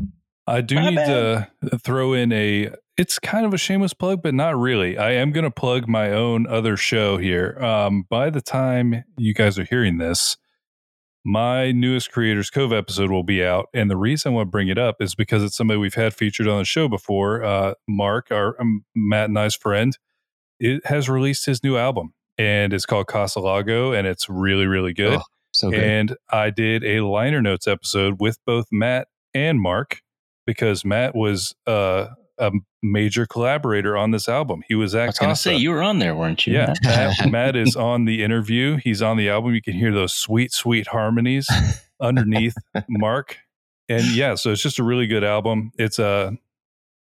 [0.46, 1.48] I do My need to
[1.84, 2.70] throw in a.
[2.96, 4.98] It's kind of a shameless plug, but not really.
[4.98, 7.56] I am going to plug my own other show here.
[7.62, 10.36] Um, by the time you guys are hearing this,
[11.24, 14.68] my newest Creators Cove episode will be out, and the reason I want to bring
[14.68, 17.44] it up is because it's somebody we've had featured on the show before.
[17.44, 19.96] Uh, Mark, our um, Matt and I's friend,
[20.58, 25.18] it has released his new album, and it's called Casalago, and it's really, really good.
[25.18, 25.22] Oh,
[25.52, 25.82] So good.
[25.82, 30.00] And I did a liner notes episode with both Matt and Mark
[30.46, 32.06] because Matt was uh,
[32.38, 34.62] a major collaborator on this album.
[34.68, 36.54] He was at I was going to say, you were on there, weren't you?
[36.54, 38.76] yeah, Matt, Matt is on the interview.
[38.76, 39.54] He's on the album.
[39.54, 41.48] You can hear those sweet, sweet harmonies
[42.00, 42.54] underneath
[42.88, 43.38] Mark.
[43.88, 45.72] And yeah, so it's just a really good album.
[45.78, 46.32] It's uh,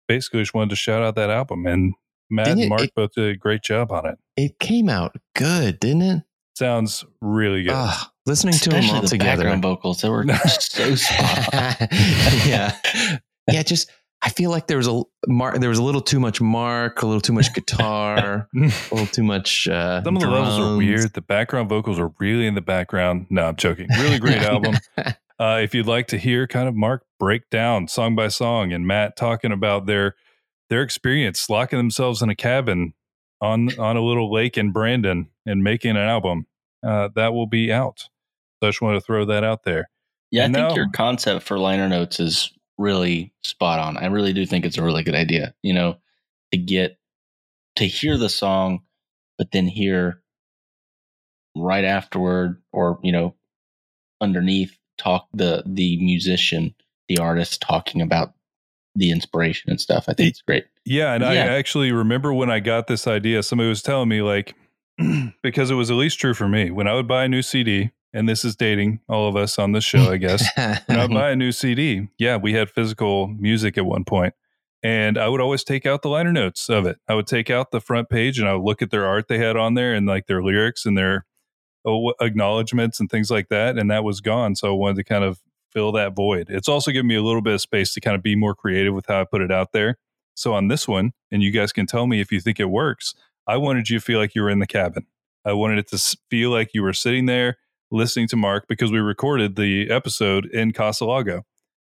[0.07, 1.65] basically just wanted to shout out that album.
[1.65, 1.93] And
[2.29, 4.17] Matt Didn't and Mark it- both did a great job on it.
[4.37, 6.23] it came out good, didn't it?
[6.55, 7.73] Sounds really good.
[7.75, 9.43] Ah, listening to Especially them all the together.
[9.43, 10.01] background vocals.
[10.01, 10.25] They were
[10.59, 11.47] so spot
[12.45, 12.75] yeah,
[13.51, 13.63] yeah.
[13.63, 13.89] Just
[14.21, 15.59] I feel like there was a Mark.
[15.59, 18.59] There was a little too much Mark, a little too much guitar, a
[18.91, 19.67] little too much.
[19.67, 21.13] Uh, Some of the levels are weird.
[21.13, 23.25] The background vocals are really in the background.
[23.31, 23.87] No, I'm joking.
[23.97, 24.75] Really great album.
[25.39, 28.85] Uh, if you'd like to hear kind of Mark break down song by song and
[28.85, 30.13] Matt talking about their
[30.73, 32.93] their experience locking themselves in a cabin
[33.39, 36.47] on on a little lake in Brandon and making an album,
[36.83, 37.99] uh, that will be out.
[38.59, 39.91] So I just want to throw that out there.
[40.31, 40.65] Yeah, I No.
[40.65, 43.97] think your concept for liner notes is really spot on.
[43.97, 45.53] I really do think it's a really good idea.
[45.61, 45.97] You know,
[46.51, 46.97] to get
[47.75, 48.81] to hear the song,
[49.37, 50.23] but then hear
[51.55, 53.35] right afterward, or you know,
[54.21, 56.73] underneath talk the the musician,
[57.09, 58.33] the artist talking about
[58.95, 60.05] the inspiration and stuff.
[60.07, 60.65] I think it's great.
[60.85, 64.55] Yeah, and I actually remember when I got this idea, somebody was telling me like
[65.43, 66.71] because it was at least true for me.
[66.71, 69.71] When I would buy a new CD, and this is dating all of us on
[69.71, 70.45] this show, I guess.
[70.85, 74.35] when I buy a new CD, yeah, we had physical music at one point,
[74.83, 76.97] and I would always take out the liner notes of it.
[77.07, 79.37] I would take out the front page and I would look at their art they
[79.37, 81.25] had on there and like their lyrics and their
[81.85, 83.77] oh, acknowledgments and things like that.
[83.77, 84.55] And that was gone.
[84.55, 85.39] So I wanted to kind of
[85.73, 86.47] fill that void.
[86.49, 88.93] It's also given me a little bit of space to kind of be more creative
[88.93, 89.97] with how I put it out there.
[90.35, 93.13] So on this one, and you guys can tell me if you think it works,
[93.47, 95.05] I wanted you to feel like you were in the cabin.
[95.45, 97.57] I wanted it to feel like you were sitting there
[97.91, 101.43] listening to Mark because we recorded the episode in Casa Lago.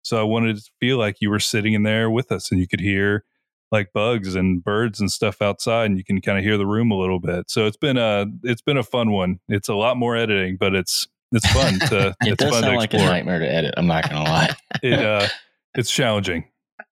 [0.02, 2.60] So I wanted it to feel like you were sitting in there with us and
[2.60, 3.26] you could hear
[3.72, 6.92] like bugs and birds and stuff outside and you can kind of hear the room
[6.92, 7.50] a little bit.
[7.50, 9.40] So it's been a it's been a fun one.
[9.48, 12.74] It's a lot more editing, but it's it's fun to it it's does fun sound
[12.74, 13.12] to like a explore.
[13.12, 13.74] nightmare to edit.
[13.78, 14.56] I'm not gonna lie.
[14.82, 15.28] It uh
[15.76, 16.46] it's challenging.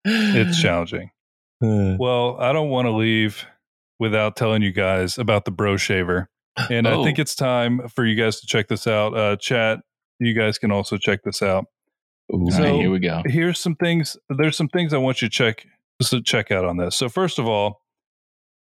[0.04, 1.10] It's challenging.
[1.62, 3.46] Well, I don't want to leave
[4.00, 6.30] without telling you guys about the Bro Shaver.
[6.70, 7.04] And I Oh.
[7.04, 9.18] think it's time for you guys to check this out.
[9.18, 9.80] Uh, chat,
[10.20, 11.66] you guys can also check this out.
[12.34, 12.50] Ooh.
[12.52, 13.24] So- right, here we go.
[13.26, 14.16] Here's some things.
[14.30, 15.66] There's some things I want you to check
[16.04, 16.96] to check out on this.
[16.96, 17.82] So first of all,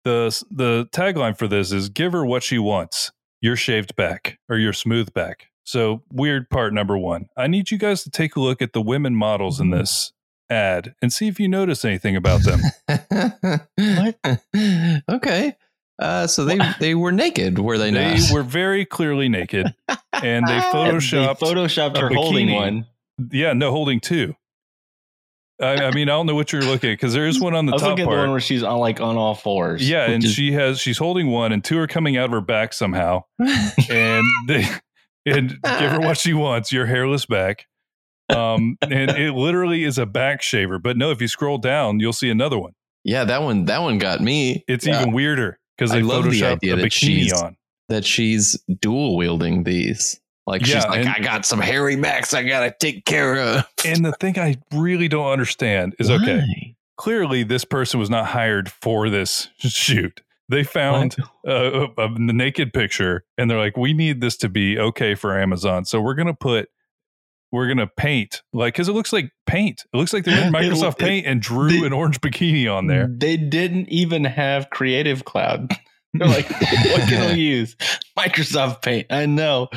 [0.05, 4.57] the the tagline for this is "Give her what she wants." Your shaved back or
[4.57, 5.47] your smooth back.
[5.67, 7.27] So weird part number one.
[7.35, 10.13] I need you guys to take a look at the women models in this
[10.49, 12.61] ad and see if you notice anything about them.
[13.77, 14.41] What?
[15.09, 15.55] okay.
[15.99, 18.31] Uh, so they they were naked, were they, They not?
[18.31, 19.73] were very clearly naked,
[20.13, 21.39] and they photoshopped.
[21.39, 22.85] they photoshopped a her holding one.
[23.31, 24.35] yeah, no, holding two.
[25.59, 27.65] I, I mean, I don't know what you're looking at because there is one on
[27.65, 28.29] the I top at the one part.
[28.29, 29.87] where she's on like on all fours.
[29.89, 32.41] Yeah, and is- she has she's holding one, and two are coming out of her
[32.41, 33.23] back somehow,
[33.89, 34.65] and they
[35.27, 37.65] and give her what she wants, your hairless back.
[38.29, 40.79] Um, and it literally is a back shaver.
[40.79, 42.73] But no, if you scroll down, you'll see another one.
[43.03, 44.63] yeah, that one that one got me.
[44.67, 45.01] It's Yeah.
[45.01, 47.55] even weirder because I love the idea a that bikini she's- on.
[47.89, 50.19] that she's dual wielding these.
[50.45, 53.65] Like she's like, and- I got some hairy backs I gotta take care of.
[53.85, 56.75] And the thing I really don't understand is okay.
[56.97, 60.21] Clearly this person was not hired for this shoot.
[60.49, 64.79] They found a, a, a naked picture and they're like, we need this to be
[64.79, 65.83] okay for Amazon.
[65.85, 66.69] So we're going to put,
[67.51, 69.83] we're going to paint like, cause it looks like paint.
[69.93, 72.87] It looks like they It- Microsoft it- Paint and drew the- an orange bikini on
[72.87, 73.07] there.
[73.09, 75.71] They didn't even have Creative Cloud.
[76.13, 77.75] They're like, what can we use?
[78.17, 79.07] Microsoft Paint.
[79.09, 79.67] I know.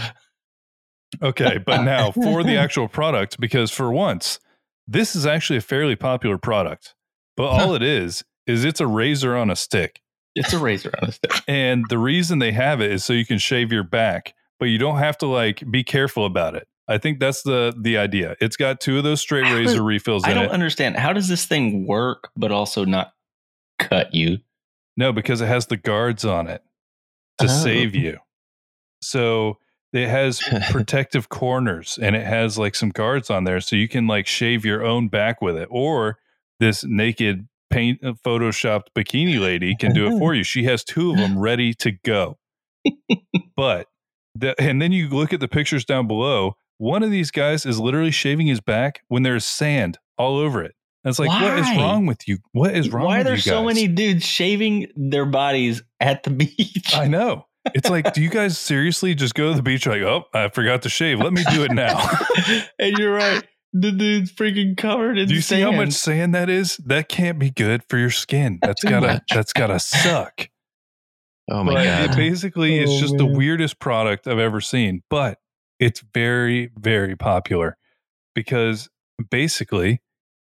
[1.20, 1.58] Okay.
[1.58, 4.38] But now for the actual product, because for once,
[4.86, 6.94] this is actually a fairly popular product,
[7.36, 10.00] but all it is, is it's a razor on a stick.
[10.34, 11.32] It's a razor on a stick.
[11.48, 14.78] And the reason they have it is so you can shave your back, but you
[14.78, 16.66] don't have to like be careful about it.
[16.88, 18.36] I think that's the the idea.
[18.40, 20.50] It's got two of those straight How razor does- refills I don't it.
[20.50, 20.96] understand.
[20.96, 23.12] How does this thing work, but also not
[23.78, 24.38] cut you?
[24.96, 26.62] No, because it has the guards on it
[27.38, 27.48] to Oh.
[27.48, 28.18] save you.
[29.02, 29.58] So
[29.92, 30.40] it has
[30.70, 34.64] protective corners and it has like some guards on there so you can like shave
[34.64, 36.18] your own back with it or
[36.60, 41.10] this naked paint uh, photoshopped bikini lady can do it for you she has two
[41.10, 42.38] of them ready to go
[43.56, 43.86] but
[44.34, 47.78] the, and then you look at the pictures down below one of these guys is
[47.78, 51.76] literally shaving his back when there's sand all over it and it's like what is
[51.76, 53.16] wrong with you what is wrong with you?
[53.16, 56.94] Why are there so many dudes shaving their bodies at the beach?
[56.94, 57.46] I know.
[57.74, 60.82] It's like, do you guys seriously just go to the beach like, oh, I forgot
[60.82, 61.20] to shave.
[61.20, 62.08] Let me do it now.
[62.78, 63.42] and you're right.
[63.72, 65.94] The dude's freaking covered in do you see how much sand.
[65.94, 66.76] sand that is?
[66.78, 68.58] That can't be good for your skin.
[68.62, 69.22] That's gotta much.
[69.32, 70.48] that's gotta suck.
[71.52, 72.10] Oh my but god.
[72.10, 75.02] it basically is Oh, just the weirdest product I've ever seen.
[75.10, 75.38] But
[75.80, 77.76] it's very, very popular
[78.36, 78.88] because
[79.30, 80.00] basically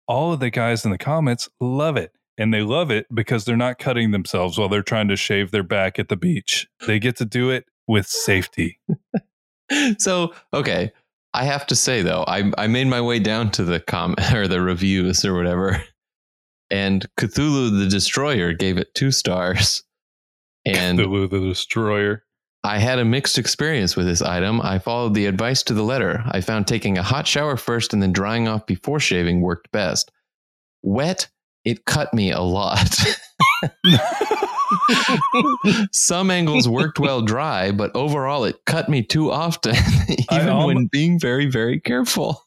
[0.07, 2.11] all of the guys in the comments love it.
[2.39, 5.61] And they love it because they're not cutting themselves while they're trying to shave their
[5.63, 6.67] back at the beach.
[6.88, 8.79] They get to do it with safety.
[9.99, 10.91] so okay
[11.36, 14.48] i have to say though i i made my way down to the comment or
[14.48, 15.84] the reviews or whatever
[16.69, 19.83] and cthulhu the destroyer gave it two stars.
[20.65, 22.23] And Cthulhu the Destroyer.
[22.63, 24.62] i had a mixed experience with this item.
[24.62, 26.23] I followed the advice to the letter.
[26.25, 30.12] I found taking a hot shower first and then drying off before shaving worked best.
[30.81, 31.29] Wet
[31.63, 32.77] it cut me a lot
[35.91, 39.75] Some angles worked well dry, but overall it cut me too often,
[40.31, 42.41] even almo- when being very, very careful.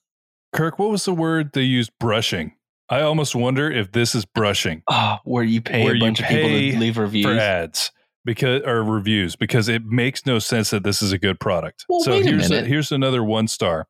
[0.54, 1.90] Kirk, what was the word they used?
[2.00, 2.52] Brushing.
[2.88, 6.20] I almost wonder if this is brushing Oh, where you pay Where a you bunch
[6.20, 7.26] of people pay to leave reviews.
[7.26, 7.90] for ads
[8.24, 11.84] because or reviews because it makes no sense that this is a good product.
[11.88, 13.86] Well, so wait a here's here's another one star.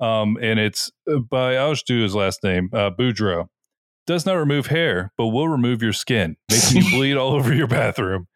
[0.00, 3.46] Um, and it's uh, by I'll just do his last name, uh, Boudreaux.
[4.06, 7.66] Does not remove hair, but will remove your skin, making you bleed all over your
[7.66, 8.26] bathroom.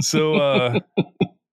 [0.00, 0.80] So uh,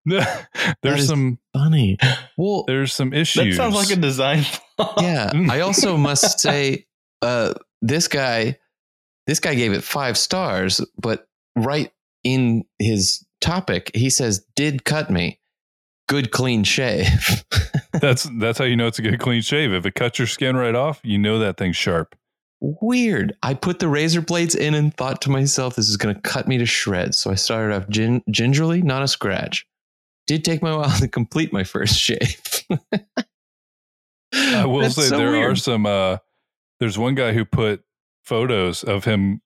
[0.82, 1.98] there's some Funny.
[2.38, 3.58] Well, there's some issues.
[3.58, 4.96] That sounds like a design flaw.
[5.02, 5.32] yeah.
[5.50, 6.86] I also must say,
[7.22, 8.58] uh, this guy
[9.28, 11.92] this guy gave it five stars, but right
[12.24, 15.40] in his topic, he says, "Did cut me,
[16.08, 17.44] good clean shave."
[17.94, 19.74] That's that's how you know it's a good clean shave.
[19.74, 22.16] If it cuts your skin right off, you know that thing's sharp.
[22.60, 23.36] Weird.
[23.44, 26.48] I put the razor blades in and thought to myself, "This is going to cut
[26.48, 29.66] me to shreds." So I started off gin- gingerly, not a scratch.
[30.26, 32.42] Did take my while to complete my first shave.
[34.34, 35.86] I will That's say so there are some.
[35.86, 36.18] uh
[36.80, 37.84] There's one guy who put
[38.26, 39.42] photos of him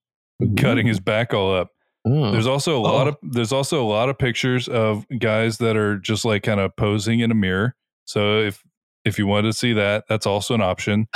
[0.57, 1.69] cutting his back all up.
[2.03, 2.31] Oh.
[2.31, 3.09] There's also a lot Oh.
[3.11, 6.75] of there's also a lot of pictures of guys that are just like kind of
[6.75, 7.75] posing in a mirror.
[8.05, 8.63] So if
[9.05, 11.07] if you wanted to see that, that's also an option.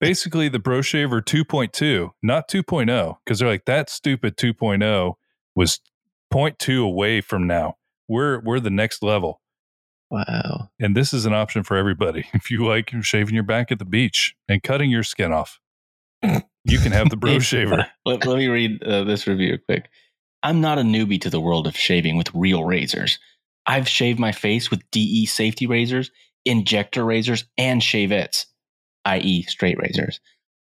[0.00, 5.14] Basically, the Bro Shaver 2.2, not 2.0, because they're like that stupid 2.0
[5.56, 5.80] was
[6.32, 7.76] 0.2 away from now.
[8.08, 9.42] We're we're the next level,
[10.10, 10.70] wow.
[10.80, 12.26] and this is an option for everybody.
[12.34, 15.60] If you like shaving your back at the beach and cutting your skin off,
[16.22, 17.86] you can have the Bro Shaver.
[18.06, 19.90] let, let me read uh, this review quick.
[20.42, 23.18] I'm not a newbie to the world of shaving with real razors.
[23.66, 26.10] I've shaved my face with DE safety razors,
[26.44, 28.46] injector razors, and shavettes,
[29.04, 30.20] i.e., straight razors.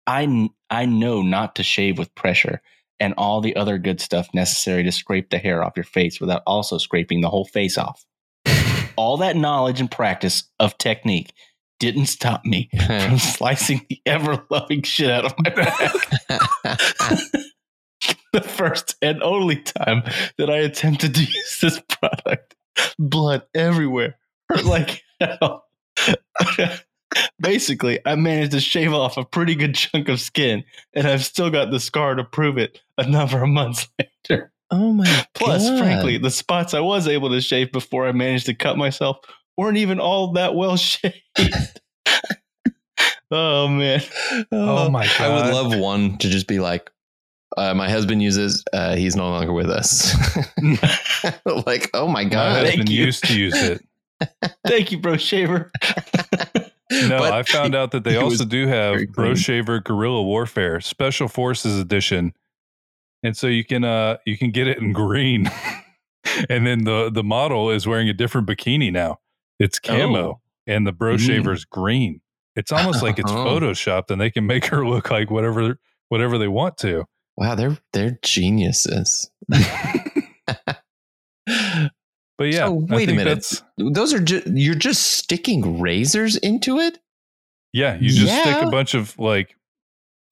[0.07, 2.61] I, I know not to shave with pressure
[3.01, 6.43] and all the other good stuff necessary to scrape the hair off your face without
[6.47, 8.05] also scraping the whole face off.
[8.97, 11.33] all that knowledge and practice of technique
[11.81, 15.81] didn't stop me from slicing the ever loving shit out of my back
[18.35, 20.03] the first and only time
[20.37, 22.57] that I attempted to use this product.
[22.99, 24.19] Blood everywhere.
[24.49, 25.65] Hurt like hell.
[27.41, 31.51] Basically, I managed to shave off a pretty good chunk of skin, and I've still
[31.51, 34.53] got the scar to prove it a number of months later.
[34.71, 35.79] oh my Plus, God.
[35.79, 39.19] frankly, the spots I was able to shave before I managed to cut myself
[39.57, 41.81] weren't even all that well shaved.
[43.31, 44.03] oh, man.
[44.53, 45.21] Oh my God.
[45.21, 46.91] I would love one to just be like,
[47.57, 50.13] uh, my husband uses, uh, he's no longer with us.
[51.67, 52.55] like, oh my My God.
[52.57, 53.05] Thank husband you.
[53.05, 53.85] used to use it.
[54.67, 55.71] Thank you, bro shaver.
[56.91, 59.35] No, But I found out that they also do have very Bro.
[59.37, 62.33] Shaver Guerrilla Warfare Special Forces Edition,
[63.23, 65.51] and so you can uh you can get it in green,
[66.51, 69.19] and then the the model is wearing a different bikini now.
[69.59, 70.41] It's camo, Oh.
[70.67, 71.69] and the Bro Mm.
[71.71, 72.21] Green.
[72.57, 73.35] It's almost like it's Oh.
[73.47, 75.79] photoshopped, and they can make her look like whatever
[76.11, 77.05] whatever they want to.
[77.37, 79.31] Wow, they're they're geniuses.
[82.37, 83.63] But yeah, So, I wait a minute.
[83.79, 86.99] Those are just you're just sticking razors into it.
[87.73, 89.57] Yeah, you just stick a bunch of like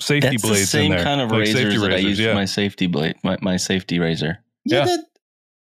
[0.01, 2.19] safety That's the blades same in there, kind of like razors safety that I use
[2.19, 2.31] yeah.
[2.31, 4.39] for my safety blade, my, my safety razor.
[4.65, 4.85] Yeah, Yeah.
[4.85, 5.05] That,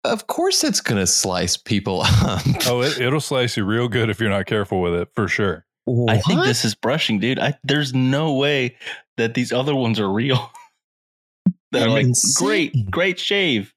[0.03, 2.41] of course it's gonna slice people up.
[2.67, 5.65] Oh, it, it'll slice you real good if you're not careful with it, for sure.
[6.07, 7.38] I think this is brushing, dude.
[7.38, 8.75] I, there's no way
[9.17, 10.51] that these other ones are real.
[11.71, 12.47] They're like insane.
[12.47, 13.74] great, great shave.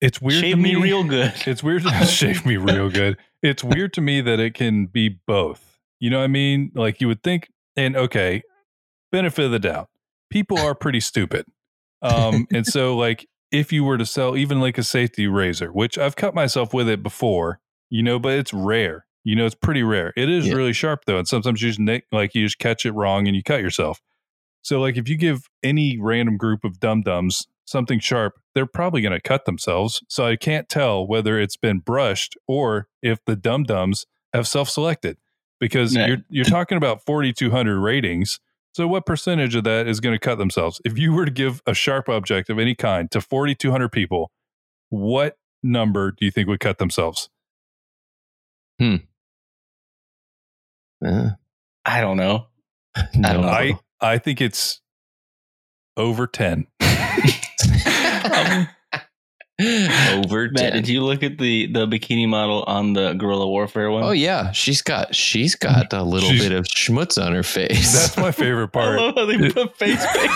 [0.00, 0.82] It's weird shave to me me.
[0.82, 1.32] real good.
[1.46, 3.16] It's weird to shave me real good.
[3.42, 5.78] It's weird to me that it can be both.
[6.00, 6.70] You know what I mean?
[6.74, 8.42] Like you would think, and okay,
[9.10, 9.88] benefit of the doubt.
[10.30, 11.46] People are pretty stupid.
[12.02, 15.98] Um, and so like if you were to sell even like a safety razor, which
[15.98, 19.06] I've cut myself with it before, you know, but it's rare.
[19.24, 20.12] You know, it's pretty rare.
[20.16, 20.54] It is Yeah.
[20.54, 23.34] really sharp though, and sometimes you just nick, like you just catch it wrong and
[23.34, 24.00] you cut yourself.
[24.62, 29.00] So like if you give any random group of dum dums something sharp, they're probably
[29.02, 30.02] going to cut themselves.
[30.08, 34.68] So I can't tell whether it's been brushed or if the dum dums have self
[34.68, 35.16] selected
[35.60, 36.06] because Yeah.
[36.06, 38.40] you're you're talking about 4200 ratings.
[38.74, 40.80] So what percentage of that is going to cut themselves?
[40.84, 44.30] If you were to give a sharp object of any kind to 4200 people,
[44.88, 47.28] what number do you think would cut themselves?
[48.80, 48.98] Uh,
[51.84, 52.46] I don't know.
[52.96, 53.48] I don't know.
[53.48, 54.80] I I think it's
[55.96, 56.66] over 10.
[59.60, 60.72] Over Matt, 10.
[60.74, 64.04] did you look at the the bikini model on the guerrilla warfare one?
[64.04, 67.92] Oh yeah, she's got she's got a little She's- bit of schmutz on her face.
[67.92, 69.00] That's my favorite I part.
[69.00, 70.30] love how they put face paint.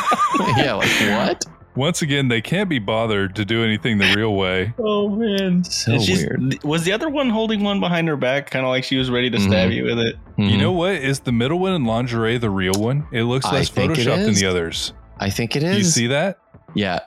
[0.58, 0.90] yeah, like
[1.28, 1.44] what?
[1.76, 4.74] Once again, they can't be bothered to do anything the real way.
[4.80, 6.62] oh man, So weird.
[6.64, 9.30] Was the other one holding one behind her back, kind of like she was ready
[9.30, 9.74] to stab Mhm.
[9.76, 10.16] you with it?
[10.36, 10.60] You Mhm.
[10.60, 10.94] know what?
[10.96, 13.06] Is the middle one in lingerie the real one?
[13.12, 14.92] It looks less photoshopped than the others.
[15.18, 15.70] I think it is.
[15.72, 16.38] Do you see that?
[16.74, 16.98] Yeah.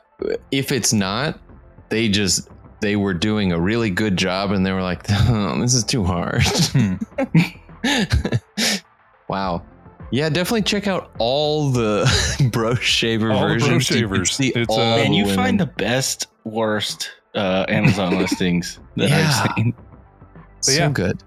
[0.52, 1.40] If it's not,
[1.90, 2.50] they just
[2.82, 6.04] they were doing a really good job and they were like, oh, this is too
[6.04, 6.44] hard.
[6.76, 6.96] Hmm.
[9.30, 9.64] wow.
[10.12, 13.64] Yeah, definitely check out all the bro shaver All versions.
[13.68, 14.36] Bro You can Shavers.
[14.36, 15.36] see It's, all uh, Man, the you women.
[15.36, 19.46] find the best, worst uh, Amazon listings that Yeah.
[19.46, 19.74] I've seen.
[20.62, 20.90] so yeah.
[20.90, 21.22] good.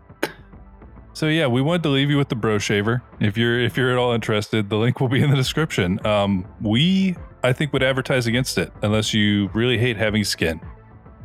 [1.13, 3.03] So yeah, we wanted to leave you with the bro shaver.
[3.19, 6.05] If you're if you're at all interested, the link will be in the description.
[6.07, 10.61] Um, we I think would advertise against it unless you really hate having skin.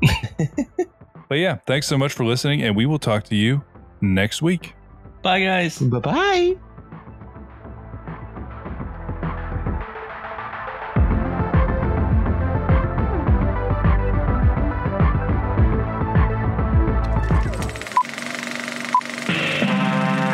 [1.30, 3.64] but yeah, thanks so much for listening, and we will talk to you
[4.02, 4.76] next week.
[5.22, 5.80] Bye, guys.
[5.80, 6.58] Bye bye.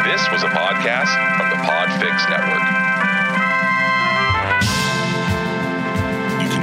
[0.03, 2.78] This was a podcast from the Podfix Network.